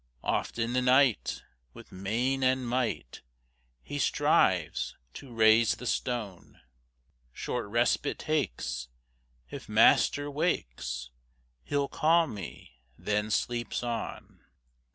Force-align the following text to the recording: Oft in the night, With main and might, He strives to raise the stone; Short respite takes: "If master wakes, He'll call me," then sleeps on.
Oft 0.23 0.57
in 0.57 0.73
the 0.73 0.81
night, 0.81 1.43
With 1.75 1.91
main 1.91 2.41
and 2.43 2.67
might, 2.67 3.21
He 3.83 3.99
strives 3.99 4.95
to 5.13 5.31
raise 5.31 5.75
the 5.75 5.85
stone; 5.85 6.59
Short 7.31 7.67
respite 7.67 8.17
takes: 8.17 8.87
"If 9.51 9.69
master 9.69 10.31
wakes, 10.31 11.11
He'll 11.63 11.87
call 11.87 12.25
me," 12.25 12.79
then 12.97 13.29
sleeps 13.29 13.83
on. 13.83 14.43